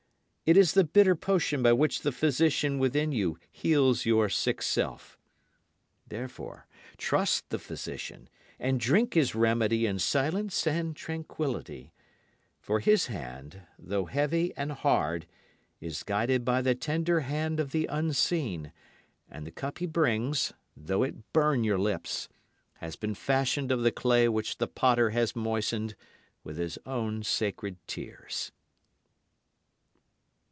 It 0.43 0.57
is 0.57 0.73
the 0.73 0.83
bitter 0.83 1.15
potion 1.15 1.63
by 1.63 1.71
which 1.71 2.01
the 2.01 2.11
physician 2.11 2.77
within 2.77 3.13
you 3.13 3.37
heals 3.49 4.05
your 4.05 4.27
sick 4.27 4.61
self. 4.61 5.17
Therefore 6.05 6.67
trust 6.97 7.49
the 7.51 7.59
physician, 7.59 8.27
and 8.59 8.77
drink 8.77 9.13
his 9.13 9.33
remedy 9.33 9.85
in 9.85 9.97
silence 9.97 10.67
and 10.67 10.93
tranquillity: 10.93 11.93
For 12.59 12.81
his 12.81 13.05
hand, 13.05 13.61
though 13.79 14.03
heavy 14.05 14.53
and 14.57 14.73
hard, 14.73 15.25
is 15.79 16.03
guided 16.03 16.43
by 16.43 16.61
the 16.61 16.75
tender 16.75 17.21
hand 17.21 17.61
of 17.61 17.71
the 17.71 17.85
Unseen, 17.85 18.73
And 19.29 19.47
the 19.47 19.51
cup 19.51 19.77
he 19.77 19.85
brings, 19.85 20.51
though 20.75 21.03
it 21.03 21.31
burn 21.31 21.63
your 21.63 21.79
lips, 21.79 22.27
has 22.79 22.97
been 22.97 23.15
fashioned 23.15 23.71
of 23.71 23.83
the 23.83 23.91
clay 23.91 24.27
which 24.27 24.57
the 24.57 24.67
Potter 24.67 25.11
has 25.11 25.33
moistened 25.33 25.95
with 26.43 26.57
His 26.57 26.77
own 26.85 27.23
sacred 27.23 27.77
tears. 27.87 28.51